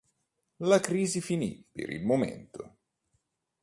La 0.71 0.79
crisi 0.79 1.21
finì 1.21 1.63
per 1.71 1.91
il 1.91 2.03
momento. 2.03 2.77